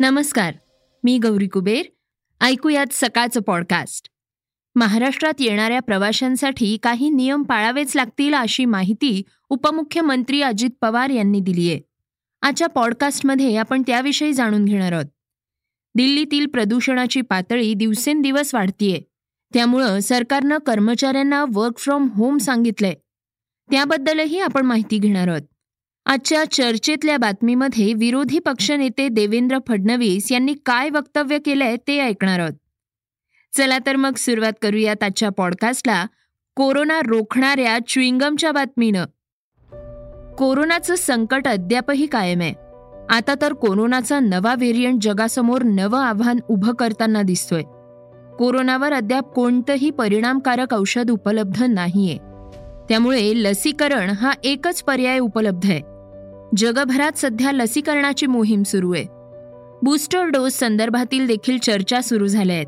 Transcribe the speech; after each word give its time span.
नमस्कार 0.00 0.54
मी 1.04 1.18
गौरी 1.18 1.48
कुबेर. 1.48 1.86
ऐकूयात 2.40 2.86
सकाळचं 2.92 3.40
पॉडकास्ट 3.40 4.08
महाराष्ट्रात 4.74 5.32
येणाऱ्या 5.40 5.80
प्रवाशांसाठी 5.80 6.78
काही 6.82 7.10
नियम 7.10 7.42
पाळावेच 7.42 7.96
लागतील 7.96 8.34
अशी 8.34 8.64
माहिती 8.64 9.22
उपमुख्यमंत्री 9.48 10.42
अजित 10.42 10.70
पवार 10.80 11.10
यांनी 11.10 11.40
दिली 11.40 11.70
आहे. 11.70 11.80
आजच्या 12.42 12.68
पॉडकास्टमध्ये 12.68 13.56
आपण 13.56 13.82
त्याविषयी 13.86 14.32
जाणून 14.32 14.64
घेणार 14.64 14.92
आहोत. 14.92 15.04
दिल्लीतील 15.94 16.46
प्रदूषणाची 16.46 17.20
पातळी 17.20 17.74
दिवसेंदिवस 17.74 18.54
वाढतीये. 18.54 19.00
त्यामुळं 19.54 20.00
सरकारनं 20.00 20.58
कर्मचाऱ्यांना 20.58 21.44
वर्क 21.52 21.78
फ्रॉम 21.78 22.08
होम 22.08 22.36
सांगितलंय. 22.36 22.94
त्याबद्दलही 23.70 24.40
आपण 24.40 24.66
माहिती 24.66 24.98
घेणार 24.98 25.28
आहोत. 25.28 25.42
आजच्या 26.06 26.44
चर्चेतल्या 26.44 27.16
बातमीमध्ये 27.16 27.94
विरोधी 27.94 28.38
पक्षनेते 28.38 29.08
देवेंद्र 29.08 29.58
फडणवीस 29.68 30.32
यांनी 30.32 30.54
काय 30.66 30.90
वक्तव्य 30.90 31.38
केलंय 31.38 31.76
ते 31.88 32.00
ऐकणार 32.00 32.40
आहोत. 32.40 32.54
चला 33.56 33.78
तर 33.86 33.96
मग 33.96 34.14
सुरुवात 34.14 34.52
करूयात 34.62 35.02
आजच्या 35.02 35.28
पॉडकास्टला. 35.28 36.06
कोरोना 36.56 37.00
रोखणाऱ्या 37.00 37.78
च्युईंगमच्या 37.88 38.52
बातमीनं. 38.52 39.04
कोरोनाचं 40.34 40.94
संकट 40.94 41.48
अद्यापही 41.48 42.06
कायम 42.06 42.40
आहे. 42.40 42.54
आता 43.10 43.34
तर 43.42 43.52
कोरोनाचा 43.52 44.20
नवा 44.20 44.54
व्हेरियंट 44.54 45.02
जगासमोर 45.02 45.62
नवं 45.62 45.98
आव्हान 45.98 46.36
उभं 46.48 46.74
करताना 46.74 47.22
दिसतोय. 47.22 47.62
कोरोनावर 48.36 48.92
अद्याप 48.92 49.32
कोणतंही 49.32 49.90
परिणामकारक 49.90 50.74
औषध 50.74 51.10
उपलब्ध 51.10 51.62
नाहीये. 51.62 52.16
त्यामुळे 52.88 53.32
लसीकरण 53.36 54.10
हा 54.10 54.32
एकच 54.44 54.82
पर्याय 54.82 55.18
उपलब्ध 55.18 55.70
आहे. 55.70 55.95
जगभरात 56.56 57.12
सध्या 57.16 57.52
लसीकरणाची 57.52 58.26
मोहीम 58.26 58.62
सुरू 58.62 58.94
आहे. 58.94 59.04
बूस्टर 59.82 60.24
डोस 60.24 60.52
संदर्भातील 60.52 61.26
देखील 61.26 61.58
चर्चा 61.58 62.00
सुरू 62.00 62.26
झाल्या 62.26 62.56
आहेत. 62.56 62.66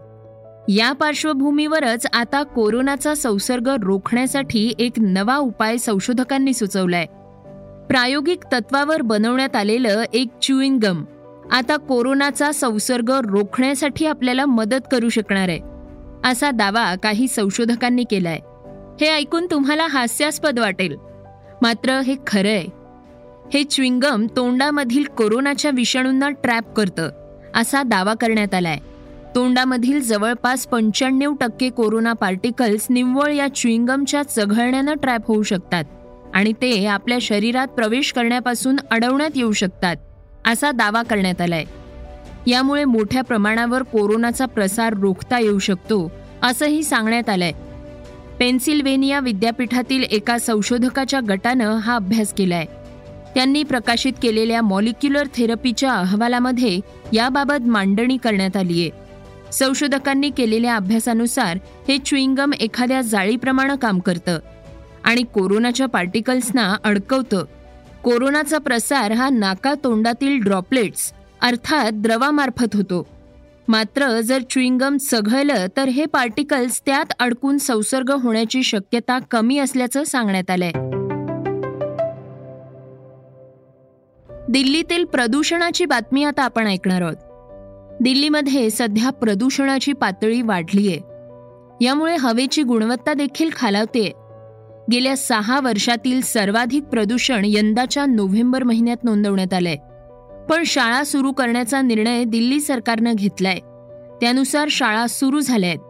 या 0.69 0.93
पार्श्वभूमीवरच 0.93 2.07
आता 2.13 2.43
कोरोनाचा 2.43 3.15
संसर्ग 3.15 3.69
रोखण्यासाठी 3.83 4.73
एक 4.79 4.93
नवा 4.99 5.37
उपाय 5.37 5.77
संशोधकांनी 5.77 6.55
सुचवलाय. 6.55 7.07
प्रायोगिक 7.89 8.45
तत्वावर 8.53 9.03
बनवण्यात 9.03 9.57
आलेलं 9.57 10.03
एक 10.13 10.29
च्युईंग 10.43 10.79
गम 10.79 11.05
आता 11.53 11.77
कोरोनाचा 11.77 12.53
संसर्ग 12.53 13.11
रोखण्यासाठी 13.11 14.07
आपल्याला 14.07 14.47
मदत 14.47 14.89
करू 14.93 15.09
शकणार 15.09 15.49
आहे 15.49 15.61
असा 16.25 16.51
दावा 16.51 16.95
काही 16.95 17.29
संशोधकांनी 17.29 18.05
केलाय. 18.11 18.39
हे 19.01 19.09
ऐकून 19.15 19.47
तुम्हाला 19.51 19.87
हास्यास्पद 19.87 20.59
वाटेल. 20.59 20.97
मात्र 21.63 22.01
हे 22.01 22.15
खरं 22.27 22.49
आहे 22.49 22.79
हे 23.55 23.65
च्विंगम 23.65 24.27
तोंडामधील 24.37 25.05
कोरोनाच्या 25.05 25.71
विषाणूंना 25.75 26.29
ट्रॅप 26.31 26.73
करतं 26.73 27.11
असा 27.55 27.83
दावा 27.83 28.15
करण्यात 28.15 28.55
आलाय. 28.55 28.79
तोंडामधील 29.35 30.01
जवळपास 30.01 30.67
पंच्याण्णव 30.67 31.35
टक्के 31.35 31.71
कोरोना 31.71 32.13
पार्टिकल्स 32.13 32.87
निव्वळ 32.91 33.33
या 33.33 33.49
च्विंगमच्या 33.57 34.23
चघळण्यानं 34.23 34.95
ट्रॅप 34.95 35.27
होऊ 35.29 35.43
शकतात 35.43 35.85
आणि 36.35 36.53
ते 36.53 36.87
आपल्या 36.87 37.19
शरीरात 37.21 37.67
प्रवेश 37.67 38.13
करण्यापासून 38.13 38.77
अडवण्यात 38.91 39.31
येऊ 39.37 39.53
शकतात 39.53 39.97
असा 40.47 40.71
दावा 40.71 41.03
करण्यात 41.03 41.41
आलाय. 41.41 41.65
यामुळे 42.47 42.85
मोठ्या 42.85 43.23
प्रमाणावर 43.23 43.83
कोरोनाचा 43.83 44.47
प्रसार 44.47 44.93
रोखता 44.93 45.39
येऊ 45.39 45.59
शकतो 45.59 46.13
असंही 46.43 46.83
सांगण्यात 46.83 47.29
आलंय. 47.29 47.53
पेन्सिल्वेनिया 48.39 49.21
विद्यापीठातील 49.21 50.03
एका 50.03 50.39
संशोधकाच्या 50.39 51.21
गटानं 51.29 51.77
हा 51.77 51.97
अभ्यास 51.97 52.35
केलाय. 52.35 52.65
त्यांनी 53.39 53.63
प्रकाशित 53.63 54.13
केलेल्या 54.23 54.63
मॉलिक्युलर 54.63 55.27
थेरपीच्या 55.35 55.93
अहवालामध्ये 55.93 56.81
याबाबत 57.13 57.67
मांडणी 57.67 58.17
करण्यात 58.17 58.57
आली 58.57 58.81
आहे. 58.81 58.91
संशोधकांनी 59.53 60.31
केलेल्या 60.31 60.77
अभ्यासानुसार 60.77 61.59
हे 61.89 61.99
च्युईंगम 61.99 62.53
एखाद्या 62.53 63.01
जाळीप्रमाणे 63.01 63.77
काम 63.77 63.99
करतं 63.99 64.39
आणि 65.05 65.23
कोरोनाच्या 65.23 65.87
पार्टिकल्सना 65.87 66.77
अडकवतं. 66.85 67.45
कोरोनाचा 68.03 68.59
प्रसार 68.59 69.13
हा 69.13 69.29
नाका 69.29 69.75
तोंडातील 69.85 70.41
ड्रॉपलेट्स 70.41 71.13
अर्थात 71.41 71.93
द्रवामार्फत 71.93 72.77
होतो. 72.77 73.07
मात्र 73.69 74.21
जर 74.21 74.43
च्युईंगम 74.51 74.97
चघळलं 74.97 75.67
तर 75.77 75.89
हे 75.89 76.05
पार्टिकल्स 76.07 76.83
त्यात 76.87 77.13
अडकून 77.21 77.59
संसर्ग 77.59 78.11
होण्याची 78.11 78.63
शक्यता 78.63 79.19
कमी 79.31 79.59
असल्याचं 79.59 80.05
सांगण्यात 80.05 80.51
आलंय. 80.51 80.98
दिल्लीतील 84.49 85.05
प्रदूषणाची 85.05 85.85
बातमी 85.85 86.25
आता 86.25 86.43
आपण 86.43 86.67
ऐकणार 86.67 87.03
आहोत. 87.03 87.17
दिल्लीमध्ये 88.03 88.71
सध्या 88.71 89.11
प्रदूषणाची 89.11 89.93
पातळी 89.93 90.43
वाढलीय. 90.43 90.97
यामुळे 91.85 92.17
हवेची 92.17 92.63
गुणवत्ता 92.63 93.15
देखील 93.15 93.51
खालावते 93.57 94.13
गेल्या 94.93 95.17
सहा 95.17 95.61
वर्षातील 95.61 96.21
सर्वाधिक 96.21 96.83
प्रदूषण 96.83 97.43
यंदाच्या 97.45 98.07
नोव्हेंबर 98.07 98.63
महिन्यात 98.63 99.05
नोंदवण्यात 99.05 99.55
आलंय. 99.55 99.77
पण 100.51 100.63
शाळा 100.67 101.05
सुरू 101.05 101.33
करण्याचा 101.33 101.81
निर्णय 101.81 102.25
दिल्ली 102.25 102.61
सरकारनं 102.61 103.13
घेतलाय. 103.15 103.59
त्यानुसार 104.21 104.69
शाळा 104.71 105.07
सुरू 105.07 105.41
झाल्या 105.41 105.69
आहेत 105.69 105.81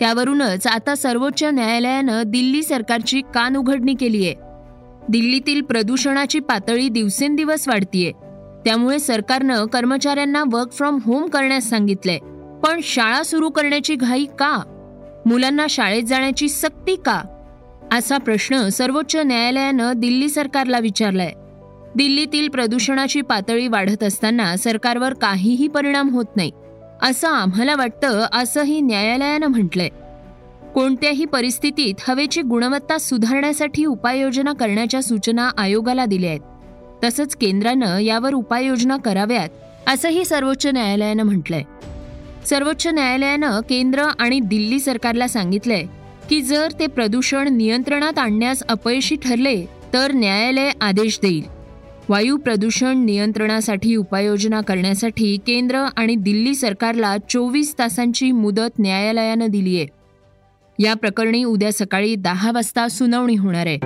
त्यावरूनच 0.00 0.66
आता 0.66 0.94
सर्वोच्च 0.94 1.44
न्यायालयानं 1.44 2.22
दिल्ली 2.26 2.62
सरकारची 2.62 3.20
कान 3.34 3.56
उघडणी 3.56 3.94
केली 3.94 4.26
आहे 4.26 4.49
दिल्लीतील 5.10 5.62
प्रदूषणाची 5.62 6.38
पातळी 6.38 6.88
दिवसेंदिवस 6.88 7.68
वाढतीये. 7.68 8.12
त्यामुळे 8.64 8.98
सरकारनं 8.98 9.64
कर्मचाऱ्यांना 9.64 10.44
वर्क 10.52 10.72
फ्रॉम 10.72 10.98
होम 11.04 11.26
करण्यास 11.26 11.70
सांगितलंय. 11.70 12.18
पण 12.62 12.80
शाळा 12.82 13.22
सुरू 13.22 13.50
करण्याची 13.50 13.94
घाई 13.94 14.24
का? 14.24 14.62
मुलांना 15.26 15.66
शाळेत 15.70 16.02
जाण्याची 16.02 16.48
सक्ती 16.48 16.96
का? 16.96 17.22
असा 17.92 18.18
प्रश्न 18.18 18.68
सर्वोच्च 18.68 19.16
न्यायालयानं 19.16 19.92
दिल्ली 19.96 20.28
सरकारला 20.28 20.78
विचारलाय. 20.78 21.32
दिल्लीतील 21.96 22.48
प्रदूषणाची 22.48 23.20
पातळी 23.20 23.68
वाढत 23.68 24.02
असताना 24.02 24.56
सरकारवर 24.56 25.14
काहीही 25.14 25.68
परिणाम 25.68 26.08
होत 26.08 26.36
नाही 26.36 26.50
असं 27.02 27.28
आम्हाला 27.28 27.76
वाटतं 27.76 28.26
असंही 28.32 28.80
न्यायालयानं 28.80 29.46
म्हटलंय. 29.46 29.88
कोणत्याही 30.74 31.24
परिस्थितीत 31.24 31.94
हवेची 32.08 32.42
गुणवत्ता 32.42 32.98
सुधारण्यासाठी 32.98 33.84
उपाययोजना 33.84 34.52
करण्याच्या 34.52 35.02
सूचना 35.02 35.50
आयोगाला 35.58 36.04
दिल्या 36.04 36.30
आहेत. 36.30 36.40
तसंच 37.04 37.36
केंद्रानं 37.36 37.98
यावर 37.98 38.34
उपाययोजना 38.34 38.96
कराव्यात 38.96 39.48
असंही 39.86 40.24
सर्वोच्च 40.24 40.66
न्यायालयानं 40.66 41.22
म्हटलंय. 41.22 41.62
सर्वोच्च 42.46 42.86
न्यायालयानं 42.86 43.60
केंद्र 43.60 44.02
आणि 44.18 44.40
दिल्ली 44.40 44.80
सरकारला 44.80 45.28
सांगितलंय 45.28 45.84
की 46.30 46.42
जर 46.42 46.68
ते 46.80 46.86
प्रदूषण 46.86 47.48
नियंत्रणात 47.48 48.18
आणण्यास 48.18 48.62
अपयशी 48.68 49.16
ठरले 49.16 49.64
तर 49.92 50.12
न्यायालय 50.12 50.70
आदेश 50.80 51.18
देईल. 51.22 51.42
वायू 52.08 52.36
प्रदूषण 52.36 53.04
नियंत्रणासाठी 53.04 53.96
उपाययोजना 53.96 54.60
करण्यासाठी 54.60 55.36
केंद्र 55.46 55.76
आणि 55.96 56.14
दिल्ली 56.14 56.54
सरकारला 56.54 57.16
चोवीस 57.28 57.74
तासांची 57.78 58.32
मुदत 58.32 58.78
न्यायालयानं 58.78 59.46
दिली 59.46 59.76
आहे 59.76 59.99
या 60.80 60.94
प्रकरणी 60.94 61.44
उद्या 61.44 61.72
सकाळी 61.72 62.14
दहा 62.14 62.52
वाजता 62.52 62.88
सुनावणी 62.88 63.36
होणार 63.36 63.66
आहे. 63.66 63.78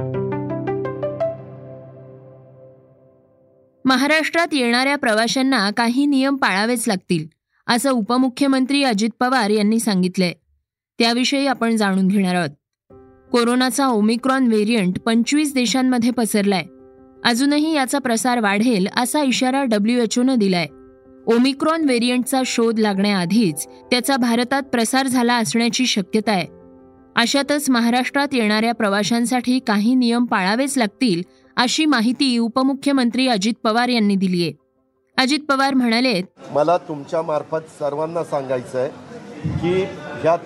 महाराष्ट्रात 3.85 4.47
येणाऱ्या 4.53 4.97
प्रवाशांना 4.97 5.71
काही 5.71 6.07
नियम 6.07 6.37
पाळावेच 6.37 6.89
लागतील 6.89 7.27
असं 7.67 7.91
उपमुख्यमंत्री 7.91 8.85
अजित 8.85 9.09
पवार 9.21 9.51
यांनी 9.51 9.79
सांगितलंय. 9.79 10.33
त्याविषयी 10.99 11.47
आपण 11.47 11.77
जाणून 11.77 12.09
घेणार 12.09 12.35
आहोत. 12.35 12.51
कोरोनाचा 13.33 13.87
ओमिक्रॉन 13.87 14.47
व्हेरियंट 14.47 14.99
पंचवीस 14.99 15.55
देशांमध्ये 15.55 16.11
पसरलाय. 16.11 16.65
अजूनही 17.25 17.75
याचा 17.75 17.99
प्रसार 17.99 18.41
वाढेल 18.41 18.89
असा 18.97 19.23
इशारा 19.23 19.65
डब्ल्यूएचओनं 19.65 20.35
दिलाय. 20.35 20.67
ओमिक्रॉन 21.27 21.85
व्हेरियंटचा 21.85 22.43
शोध 22.47 22.79
लागण्याआधीच 22.79 23.67
त्याचा 23.67 24.17
भारतात 24.17 24.63
प्रसार 24.63 25.07
झाला 25.07 25.37
असण्याची 25.37 25.87
शक्यता 25.87 26.33
आहे. 26.33 26.54
अशातच 27.17 27.69
महाराष्ट्रात 27.71 28.29
येणाऱ्या 28.33 28.73
प्रवाशांसाठी 28.75 29.59
काही 29.59 29.95
नियम 29.95 30.25
पाळावेच 30.25 30.77
लागतील 30.79 31.23
अशी 31.57 31.85
माहिती 31.85 32.37
उपमुख्यमंत्री 32.39 33.27
अजित 33.29 33.55
पवार 33.65 33.89
यांनी 33.89 34.15
दिली 34.17 34.43
आहे. 34.43 34.53
अजित 35.19 35.41
पवार 35.49 35.75
म्हणाले 35.75 36.21
मला 36.51 36.77
तुमच्या 36.79 37.23
मार्फत 37.23 37.69
सर्वांना 37.79 38.25
सांगायचं 38.25 38.79
आहे 38.79 39.59
की 39.61 39.83
ह्या 40.23 40.37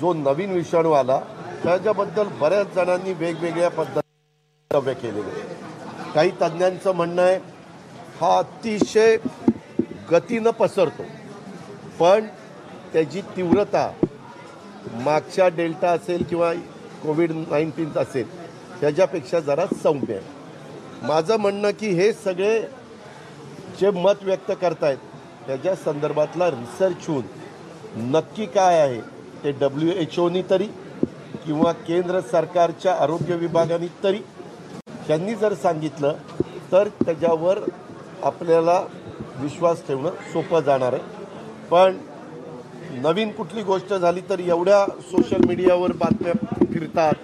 जो 0.00 0.12
नवीन 0.14 0.52
विषाणू 0.52 0.92
आला 0.92 1.18
त्याच्याबद्दल 1.62 2.28
बऱ्याच 2.40 2.74
जणांनी 2.74 3.12
वेगवेगळ्या 3.12 3.70
पद्धती 3.70 4.94
केलेले. 4.94 5.30
काही 6.14 6.30
तज्ज्ञांचं 6.42 6.94
म्हणणं 6.94 7.22
आहे 7.22 7.36
हा 8.20 8.36
अतिशय 8.38 9.16
गतीनं 10.10 10.50
पसरतो. 10.50 11.02
पण 12.00 12.26
त्याची 12.92 13.20
तीव्रता 13.36 13.90
मागच्या 15.04 15.48
डेल्टा 15.56 15.90
असेल 15.90 16.22
किंवा 16.30 16.52
कोविड 17.02 17.32
नाईन्टीन 17.32 17.90
असेल 17.98 18.26
ह्याच्यापेक्षा 18.80 19.40
जरा 19.40 19.66
सौम्य 19.82 20.14
आहे. 20.14 21.06
माझं 21.06 21.36
म्हणणं 21.36 21.70
की 21.80 21.88
हे 21.94 22.12
सगळे 22.12 22.60
जे 23.80 23.90
मत 23.90 24.22
व्यक्त 24.22 24.50
करतायत 24.60 24.98
त्याच्या 25.46 25.74
संदर्भातला 25.76 26.50
रिसर्च 26.50 27.06
होऊन 27.08 28.10
नक्की 28.14 28.46
काय 28.46 28.78
आहे 28.80 29.00
ते 29.44 29.52
डब्ल्यू 29.60 29.92
एच 30.00 30.18
ओनी 30.18 30.42
तरी 30.50 30.66
किंवा 31.44 31.72
केंद्र 31.86 32.20
सरकारच्या 32.32 32.94
आरोग्य 33.02 33.36
विभागाने 33.36 33.86
तरी 34.02 34.18
त्यांनी 35.06 35.34
जर 35.34 35.54
सांगितलं 35.54 36.14
तर 36.72 36.88
त्याच्यावर 37.04 37.58
आपल्याला 38.22 38.80
विश्वास 39.40 39.86
ठेवणं 39.86 40.10
सोपं 40.32 40.60
जाणार 40.60 40.92
आहे. 40.92 41.02
पण 41.70 41.96
नवीन 42.90 43.30
कुठली 43.30 43.62
गोष्ट 43.62 43.94
झाली 43.94 44.20
तर 44.20 44.40
एवढ्या 44.40 44.84
सोशल 45.00 45.46
मीडियावर 45.46 45.92
बातम्या 45.92 46.32
फिरतात. 46.72 47.14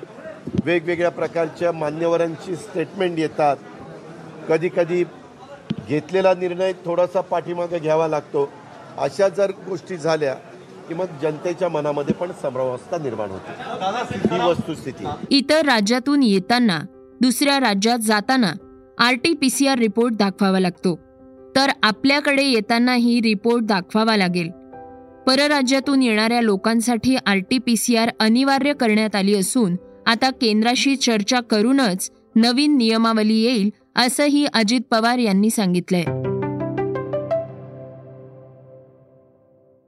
वेगवेगळ्या 0.65 1.11
प्रकारच्या 1.11 1.73
मान्यवरांची 1.73 2.57
स्टेटमेंट 2.57 3.19
येतात. 3.19 3.57
कधी 4.49 4.69
कधी 4.69 5.05
घेतलेला 5.89 6.35
निर्णय 6.35 6.73
थोडासा 6.85 7.21
पाठीमागे 7.21 7.79
घ्यावा 7.79 8.09
लागतो. 8.09 8.49
अशा 8.99 9.29
जर 9.29 9.51
गोष्टी 9.69 9.97
झाल्या 9.97 10.35
की 10.89 10.95
मग 10.95 11.07
जनतेच्या 11.23 11.69
मनामध्ये 11.69 12.15
पण 12.15 12.33
संभ्रमावस्था 12.43 12.99
निर्माण 12.99 13.31
होते. 13.31 14.35
ही 14.35 14.41
वस्तुस्थिती 14.41 15.05
इतर 15.31 15.65
राज्यातून 15.65 16.23
येताना 16.23 16.79
दुसऱ्या 17.21 17.59
राज्यात 17.61 17.99
जाताना 17.99 18.53
R 18.99 19.15
T 19.15 19.33
P 19.35 19.51
C 19.51 19.67
R 19.67 19.79
report 19.79 20.15
दाखवावा 20.15 20.61
लागतो. 20.61 20.95
तर 21.57 21.71
आपल्याकडे 21.83 22.43
येतानाही 22.43 23.21
रिपोर्ट 23.23 23.65
दाखवावा 23.65 24.17
लागेल. 24.17 24.51
परराज्यातून 25.27 26.03
येणाऱ्या 26.03 26.41
लोकांसाठी 26.41 27.17
R 27.17 27.37
T 27.51 27.59
P 27.59 27.77
C 27.77 27.97
R 27.97 28.11
अनिवार्य 28.21 28.73
करण्यात 28.73 29.17
आली 29.17 29.35
असून 29.35 29.77
आता 30.07 30.31
केंद्राशी 30.31 30.97
चर्चा 30.97 31.41
करूनच 31.41 32.11
नवीन 32.37 32.77
नियमावली 32.77 33.35
येईल 33.35 33.71
असंही 33.97 34.47
अजित 34.55 34.81
पवार 34.91 35.19
यांनी 35.19 35.51
सांगितलंय. 35.51 36.05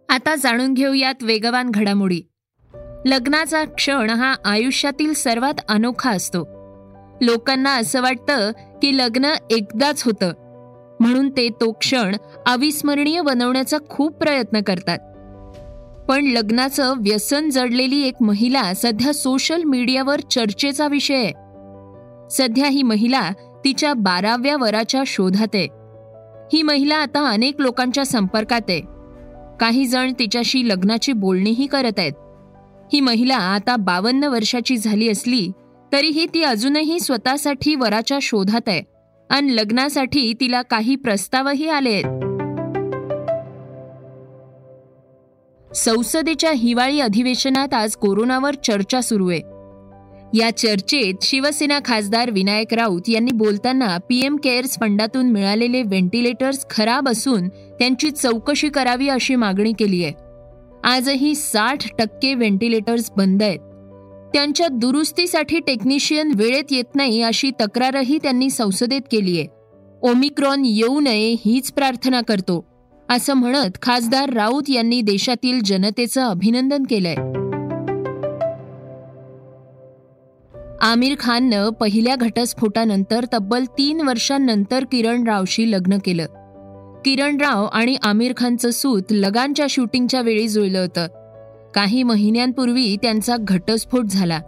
आता 0.09 0.35
जाणून 0.37 0.75
घेऊयात 0.75 1.23
वेगवान 1.23 1.71
घडामोडी. 1.71 2.21
लग्नाचा 3.07 3.65
क्षण 3.65 4.11
हा 4.11 4.35
आयुष्यातील 4.45 5.13
सर्वात 5.13 5.55
अनोखा 5.69 6.11
असतो. 6.11 6.39
लोकांना 7.21 7.77
असं 7.77 8.03
वाटतं 8.03 8.51
की 8.83 8.97
लग्न 8.99 9.33
एकदाच 9.51 10.03
होतं. 10.03 10.33
म्हणून 11.01 11.31
ते 11.31 11.49
तो 11.49 11.73
क्षण 11.73 12.17
अविस्मरणीय 12.47 13.21
बनवण्याचा 13.21 13.77
खूप 13.89 14.13
प्रयत्न 14.13 14.61
करतात. 14.61 14.99
पण 16.09 16.25
लग्नाचं 16.27 16.95
व्यसन 16.97 17.51
जडलेली 17.51 18.03
एक 18.03 18.15
महिला 18.21 18.75
सध्या 18.75 19.15
सोशल 19.15 19.63
मीडियावर 19.63 20.21
चर्चेचा 20.21 20.89
विषय 20.89 21.15
आहे. 21.15 21.33
सध्या 22.31 22.67
ही 22.67 22.83
महिला 22.83 23.31
तिच्या 23.65 23.95
बाराव्या 23.95 24.57
वराच्या 24.57 25.03
शोधात 25.07 25.47
आहे. 25.55 25.69
ही 26.53 26.63
महिला 26.63 26.97
आता 26.97 27.29
अनेक 27.29 27.55
लोकांच्या 27.59 28.07
संपर्कात 28.07 28.61
आहे. 28.69 28.81
काही 29.61 29.87
जण 29.87 30.13
तिच्याशी 30.19 30.69
लग्नाची 30.69 31.13
बोलणीही 31.13 31.67
करत 31.67 31.99
आहेत. 31.99 32.13
ही 32.93 33.01
महिला 33.01 33.37
आता 33.37 33.77
बावन्न 33.77 34.25
वर्षाची 34.25 34.77
झाली 34.77 35.09
असली 35.09 35.51
तरीही 35.93 36.27
ती 36.35 36.43
अजूनही 36.43 37.01
स्वतःसाठी 37.01 37.75
वराच्या 37.75 38.19
शोधात 38.23 38.69
आहे. 38.69 38.83
आणि 39.31 39.57
लग्नासाठी 39.57 40.33
तिला 40.41 40.63
काही 40.63 40.97
प्रस्तावही 40.97 41.69
आले 41.69 41.91
आहेत. 41.91 42.26
संसदेच्या 45.77 46.53
हिवाळी 46.53 47.01
अधिवेशनात 47.01 47.75
आज 47.75 47.97
कोरोनावर 47.97 48.55
चर्चा 48.55 49.01
सुरू 49.01 49.29
आहे. 49.29 49.41
या 50.39 50.57
चर्चेत 50.57 51.15
शिवसेना 51.23 51.79
खासदार 51.85 52.31
विनायक 52.31 52.75
राऊत 52.75 53.03
यांनी 53.09 53.31
बोलताना 53.33 53.99
पीएम 53.99 54.37
केअर्स 54.37 54.79
फंडातून 54.81 55.27
मिळालेले 55.27 55.83
व्हेंटिलेटर्स 55.83 56.67
खराब 56.71 57.09
असून 57.09 57.49
त्यांची 57.49 58.11
चौकशी 58.11 58.69
करावी 58.69 59.09
अशी 59.09 59.35
मागणी 59.35 59.73
केली 59.73 60.05
आहे. 60.05 60.13
आजही 60.85 61.35
साठ 61.35 61.89
टक्के 61.99 62.35
व्हेंटिलेटर्स 62.35 63.11
बंद 63.17 63.43
आहेत. 63.43 63.59
त्यांच्या 64.35 64.69
दुरुस्तीसाठी 64.69 65.59
टेक्निशियन 65.59 66.33
वेळेत 66.35 66.65
येत 66.71 66.97
नाही 66.97 67.23
अशी 67.23 67.51
तक्रारही 67.51 68.19
त्यांनी 68.23 68.51
संसदेत 68.51 69.03
केली 69.13 69.39
आहे. 69.39 69.47
ओमिक्रॉन 70.03 70.63
येऊ 70.65 71.01
नये 71.01 71.35
हीच 71.47 71.73
प्रार्थना 71.73 72.21
करतो. 72.21 72.76
असं 73.11 73.35
म्हणत 73.35 73.83
खासदार 73.83 74.31
राऊत 74.31 74.63
यांनी 74.69 75.01
देशातील 75.01 75.61
जनतेचं 75.65 76.23
अभिनंदन 76.23 76.83
केलंय. 76.91 77.15
आमिर 80.81 81.15
खाननं 81.19 81.69
पहिल्या 81.69 82.17
घटस्फोटानंतर 82.17 83.25
तब्बल 83.33 83.65
तीन 83.79 84.01
वर्षांनंतर 84.01 84.85
किरण 84.85 85.25
रावशी 85.25 85.71
लग्न 85.71 85.99
केलं. 86.05 86.27
किरण 87.05 87.37
राव 87.37 87.65
आणि 87.65 87.97
आमिर 88.03 88.33
खानचं 88.37 88.71
सूत 88.71 89.03
लगानच्या 89.11 89.67
शूटिंगच्या 89.71 90.21
वेळी 90.21 90.49
जुळलं 90.49 90.79
होतं. 90.79 91.07
काही 91.75 92.03
महिन्यांपूर्वी 92.03 92.97
त्यांचा 92.97 93.37
घटस्फोट 93.39 94.05
झाला. 94.05 94.41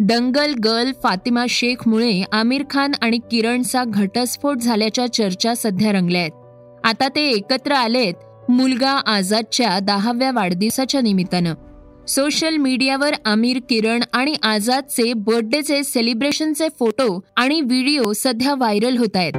दंगल 0.00 0.54
गर्ल 0.54 0.92
फातिमा 1.02 1.46
शेखमुळे 1.48 2.22
आमिर 2.32 2.64
खान 2.70 2.92
आणि 3.00 3.18
किरणचा 3.18 3.84
घटस्फोट 3.86 4.56
झाल्याच्या 4.56 5.12
चर्चा 5.12 5.54
सध्या 5.54 5.92
रंगल्या 5.92 6.20
आहेत. 6.20 6.43
आता 6.84 7.08
ते 7.08 7.30
एकत्र 7.30 7.72
आलेत 7.72 8.14
मुलगा 8.50 8.90
आझादच्या 8.90 9.78
दहाव्या 9.78 10.30
वाढदिवसाच्या 10.32 11.00
निमित्तानं. 11.00 11.54
सोशल 12.08 12.56
मीडियावर 12.56 13.12
आमिर 13.24 13.58
किरण 13.70 14.00
आणि 14.12 14.34
आझादचे 14.42 15.12
बर्थडेचे 15.12 15.82
सेलिब्रेशनचे 15.82 16.68
फोटो 16.78 17.24
आणि 17.36 17.60
व्हिडिओ 17.60 18.12
सध्या 18.12 18.54
व्हायरल 18.54 18.96
होत 18.96 19.16
आहेत. 19.16 19.32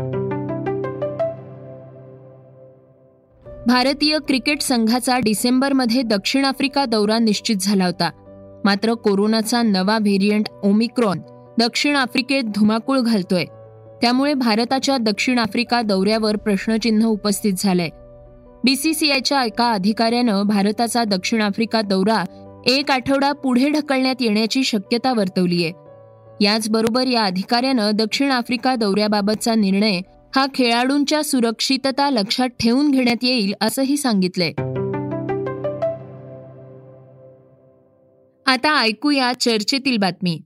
भारतीय 3.68 4.18
क्रिकेट 4.28 4.62
संघाचा 4.62 5.20
डिसेंबरमध्ये 5.20 6.02
दक्षिण 6.02 6.46
आफ्रिका 6.46 6.86
दौरा 6.86 7.20
निश्चित 7.20 7.56
झाला 7.62 7.86
होता. 7.86 8.10
मात्र 8.66 8.94
कोरोनाचा 8.94 9.62
नवा 9.62 9.98
व्हेरियंट 9.98 10.46
ओमिक्रॉन 10.64 11.20
दक्षिण 11.60 11.96
आफ्रिकेत 11.96 12.44
धुमाकूळ 12.44 13.00
घालतोय. 13.00 13.46
त्यामुळे 14.06 14.34
भारताच्या 14.34 14.98
दक्षिण 14.98 15.40
आफ्रिका 15.40 15.82
दौऱ्यावर 15.82 16.36
प्रश्नचिन्ह 16.36 17.06
उपस्थित 17.06 17.54
झालंय. 17.58 17.90
बीसीसीआयच्या 18.64 19.44
एका 19.44 19.72
अधिकाऱ्यानं 19.72 20.42
भारताचा 20.42 21.04
दक्षिण 21.04 21.42
आफ्रिका 21.42 21.82
दौरा 21.82 22.24
एक 22.66 22.92
आठवडा 22.92 23.32
पुढे 23.32 23.70
ढकलण्यात 23.70 24.16
येण्याची 24.20 24.64
शक्यता 24.64 25.14
वर्तवली 25.14 25.66
आहे. 25.66 25.74
याचबरोबर 26.46 27.08
या 27.08 27.24
अधिकाऱ्यानं 27.24 27.92
दक्षिण 27.94 28.32
आफ्रिका 28.32 28.76
दौऱ्याबाबतचा 28.76 29.56
निर्णय 29.56 30.02
हा 30.36 30.46
खेळाडूंच्या 30.56 31.24
सुरक्षितता 31.24 32.10
लक्षात 32.10 32.48
ठेवून 32.48 32.92
घेण्यात 32.92 33.24
येईल 33.24 33.54
असंही 33.62 33.98
सांगितलंय. 33.98 34.52
आता 38.46 38.82
ऐकूया 38.82 39.34
चर्चेतील 39.40 39.98
बातमी. 39.98 40.42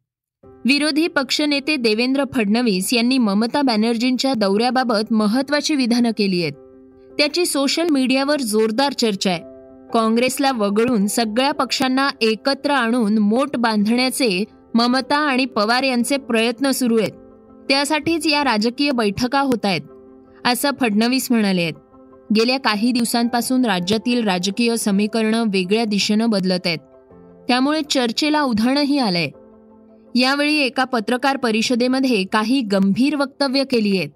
विरोधी 0.66 1.08
पक्षनेते 1.08 1.76
देवेंद्र 1.76 2.24
फडणवीस 2.34 2.94
यांनी 2.94 3.18
ममता 3.18 3.62
बॅनर्जींच्या 3.62 4.34
दौऱ्याबाबत 4.34 5.14
महत्वाची 5.14 5.76
विधानं 5.76 6.10
केली 6.18 6.42
आहेत. 6.42 6.54
त्याची 7.18 7.46
सोशल 7.46 7.88
मीडियावर 7.90 8.42
जोरदार 8.42 8.94
चर्चा 8.94 9.30
आहे. 9.30 9.40
काँग्रेसला 9.94 10.52
वगळून 10.52 11.08
सगळ्या 11.08 11.52
पक्षांना 11.52 12.10
एकत्र 12.22 12.72
आणून 12.72 13.18
मोट 13.18 13.58
बांधण्याचे 13.58 14.44
ममता 14.76 15.18
आणि 15.18 15.46
पवार 15.46 15.84
यांचे 15.84 16.18
प्रयत्न 16.18 16.72
सुरू 16.72 17.00
आहेत. 17.00 17.12
त्यासाठीच 17.70 18.28
या 18.28 18.44
राजकीय 18.44 18.92
बैठका 18.92 19.40
होत 19.40 19.66
आहेत 19.66 19.82
असं 20.46 20.70
फडणवीस 20.82 21.28
म्हणाले 21.32 21.62
आहेत. 21.62 21.74
गेल्या 22.36 22.60
काही 22.60 22.92
दिवसांपासून 22.92 23.66
राज्यातील 23.66 24.24
राजकीय 24.24 24.78
समीकरणं 24.78 25.44
वेगळ्या 25.44 25.86
दिशेनं 25.86 26.30
बदलत 26.30 26.60
आहेत. 26.66 26.78
त्यामुळे 27.48 27.82
चर्चेला 27.90 28.42
उधाणही 28.42 28.98
आलंय. 28.98 29.28
यावेळी 30.16 30.58
एका 30.58 30.84
पत्रकार 30.84 31.38
परिषदेमध्ये 31.38 32.24
काही 32.34 32.62
गंभीर 32.72 33.16
वक्तव्य 33.16 33.64
केली 33.72 33.98
आहेत. 33.98 34.10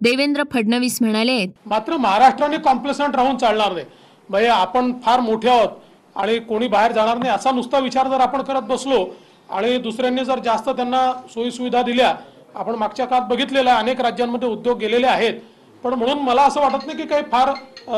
देवेंद्र 0.00 0.42
फडणवीस 0.52 0.98
म्हणाले 1.02 1.44
मात्र 1.66 1.96
महाराष्ट्राने 1.96 2.56
कॉम्प्लेसंट 2.64 3.16
राहून 3.16 3.36
चालणार 3.38 3.72
नाही. 3.72 3.84
म्हणजे 4.28 4.48
आपण 4.48 4.92
फार 5.04 5.20
मोठे 5.20 5.48
आहोत 5.50 5.68
आणि 6.16 6.38
कोणी 6.38 6.68
बाहेर 6.68 6.92
जाणार 6.92 7.18
नाही 7.18 7.30
असा 7.30 7.50
नुसता 7.50 7.78
विचार 7.78 8.08
जर 8.08 8.20
आपण 8.20 8.42
करत 8.42 8.62
बसलो 8.68 9.04
आणि 9.50 9.76
दुसऱ्यांनी 9.78 10.24
जर 10.24 10.38
जास्त 10.44 10.68
त्यांना 10.68 11.00
सोयीसुविधा 11.34 11.82
दिल्या 11.82 12.14
आपण 12.54 12.74
मागच्या 12.74 13.06
काळात 13.06 13.28
बघितलेलं 13.28 13.70
आहे 13.70 13.78
अनेक 13.78 14.00
राज्यांमध्ये 14.00 14.48
उद्योग 14.48 14.78
गेलेले 14.78 15.06
आहेत. 15.06 15.40
पण 15.84 15.94
म्हणून 15.94 16.18
मला 16.18 16.42
असं 16.42 16.60
वाटत 16.60 16.86
नाही 16.86 16.96
की 16.98 17.06
काही 17.06 17.22
फार 17.32 17.52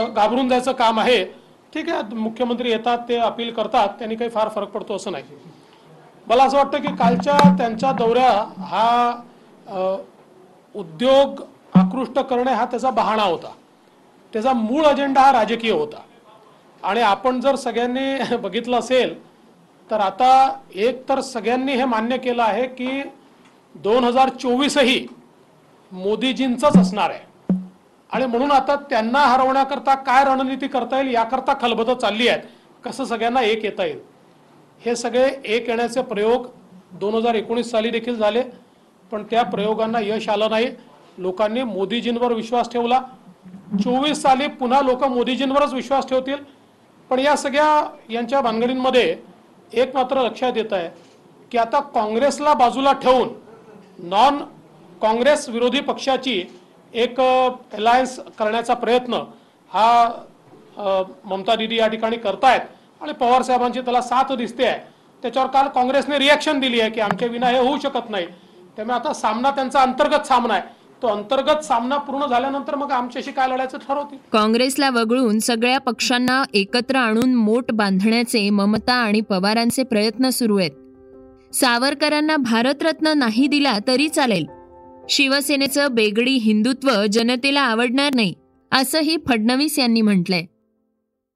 घाबरून 0.07 0.49
जायचं 0.49 0.73
काम 0.73 1.01
आहे. 1.01 1.25
ठीक 1.75 1.89
आहे 1.89 2.15
मुख्यमंत्री 2.15 2.71
येतात 2.71 2.99
ते 3.09 3.17
अपील 3.19 3.53
करतात 3.55 3.89
त्यांनी 3.99 4.17
काही 4.17 4.31
फार 4.31 4.49
फरक 4.55 4.69
पडतो 4.69 4.97
असं 4.97 5.13
नाही. 5.13 5.25
मला 6.27 6.45
असं 6.45 6.57
वाटतं 6.57 6.79
की 6.79 6.95
कालच्या 6.97 7.37
त्यांचा 7.59 7.93
दौऱ्या 7.93 8.31
हा 8.59 9.17
उद्योग 10.75 11.43
आकृष्ट 11.75 12.19
करणे 12.21 12.53
हा 12.53 12.65
त्याचा 12.65 12.91
बहाणा 12.91 13.23
होता. 13.23 13.49
त्याचा 14.33 14.53
मूळ 14.53 14.85
अजेंडा 14.87 15.21
हा 15.21 15.33
राजकीय 15.33 15.73
होता. 15.73 15.97
आणि 16.83 17.01
आपण 17.01 17.41
जर 17.41 17.55
सगळ्यांनी 17.57 18.37
बघितलं 18.37 18.79
असेल 18.79 19.15
तर 19.91 20.01
आता 20.01 20.31
एक 20.75 21.09
तर 21.09 21.21
सगळ्यांनी 21.21 21.73
हे 21.73 21.85
मान्य 21.85 22.17
केलं 22.19 22.43
आहे 22.43 22.67
की 22.67 23.03
दोन 23.75 24.05
हजार 24.05 24.29
चोवीसही 24.29 25.07
मोदीजींचंच 25.93 26.77
असणार 26.77 27.11
आहे. 27.11 27.55
आणि 28.13 28.27
म्हणून 28.27 28.53
आता 28.53 28.77
त्यांना 28.91 29.19
हरवण्याकरता 29.19 29.95
काय 29.95 30.25
रणनीती 30.25 30.67
करता 30.69 31.01
येईल 31.01 31.15
याकरता 31.15 31.53
खलबतं 31.61 31.95
चालली 31.95 32.29
आहेत. 32.29 32.43
कसं 32.85 33.05
सगळ्यांना 33.05 33.41
एक 33.41 33.65
येता 33.65 33.85
येईल? 33.85 34.01
हे 34.81 34.95
सगळे 34.97 35.29
एक 35.45 35.69
येण्याचे 35.69 36.03
प्रयोग 36.03 36.47
दोन 37.01 37.15
हजार 37.15 37.35
एकोणीस 37.35 37.71
साली 37.71 37.91
देखील 37.91 38.17
झाले 38.17 38.43
पण 39.13 39.23
त्या 39.31 39.43
प्रयोगांना 39.45 40.01
यश 40.01 40.29
आलं 40.29 40.51
नाही. 40.51 40.67
लोकांनी 41.19 41.63
मोदीजींवर 41.63 42.33
विश्वास 42.33 42.71
ठेवला. 42.73 43.01
चोवीस 43.83 44.23
साली 44.23 44.47
पुन्हा 44.61 44.81
लोक 44.83 45.05
मोदीजींवरच 45.05 45.73
विश्वास 45.75 46.09
ठेवतील. 46.09 46.37
पण 47.11 47.19
या 47.19 47.37
सगळ्या 47.37 47.87
यांच्या 48.11 48.41
भानगडींमध्ये 48.41 49.17
एक 49.73 49.95
मात्र 49.95 50.23
लक्षात 50.23 50.57
येत 50.57 50.73
आहे 50.73 50.89
की 51.53 51.59
आता 51.59 51.81
काँग्रेसला 51.95 52.55
बाजूला 52.55 52.93
ठेवून 53.03 53.29
नॉन 54.09 54.39
काँग्रेस 55.03 55.49
विरोधी 55.49 55.81
पक्षाची 55.81 56.43
एक 56.95 57.21
अलायन्स 57.21 58.19
करण्याचा 58.39 58.75
प्रयत्न 58.75 59.23
हा 59.71 60.09
ममता 61.25 61.55
दिदी 61.57 61.77
या 61.77 61.87
ठिकाणी 61.89 62.17
करतायत. 62.17 62.61
आणि 63.01 63.13
पवार 63.13 63.43
साहेबांची 63.43 63.81
त्याला 63.81 64.01
साथ 64.01 64.33
दिसते 64.33 64.65
आहे 64.65 64.79
त्याच्यावर 65.23 65.49
काल 65.49 65.69
काँग्रेसने 65.69 66.19
रिॲक्शन 66.19 66.61
दिली 66.61 66.81
आहे 66.81 66.91
की 66.91 67.01
आमच्या 67.01 67.29
विना 67.29 67.49
हे 67.49 67.59
होऊ 67.59 67.79
शकत 67.79 68.11
नाही. 68.11 68.27
त्यामुळे 68.77 68.99
आता 68.99 69.13
सामना 69.13 69.51
त्यांचा 69.51 69.83
अंतर्गत 69.83 70.27
सामना 70.27 70.55
आहे. 70.55 70.63
तो 71.03 71.07
अंतर्गत 71.07 71.65
सामना 71.65 71.97
पूर्ण 71.97 72.27
झाल्यानंतर 72.27 72.75
मग 72.75 72.93
आमच्याशी 72.93 73.33
काय 73.33 73.49
लढायचं 73.49 73.79
ठरवते 73.79 74.17
काँग्रेसला 74.33 74.89
वगळून 74.91 75.39
सगळ्या 75.39 75.79
पक्षांना 75.79 76.43
एकत्र 76.55 76.97
आणून 76.97 77.35
मोट 77.35 77.73
बांधण्याचे 77.73 78.49
ममता 78.51 78.95
आणि 78.95 79.21
पवारांचे 79.21 79.83
प्रयत्न 79.83 80.31
सुरू 80.31 80.59
आहेत. 80.59 80.71
सावरकरांना 81.55 82.37
भारतरत्न 82.37 83.13
नाही 83.19 83.47
दिला 83.47 83.79
तरी 83.87 84.09
चालेल. 84.09 84.47
शिवसेनेचं 85.09 85.95
बेगडी 85.95 86.35
हिंदुत्व 86.37 86.91
जनतेला 87.13 87.61
आवडणार 87.61 88.15
नाही 88.15 88.35
असंही 88.73 89.17
फडणवीस 89.29 89.79
यांनी 89.79 90.01
म्हटलंय. 90.01 90.45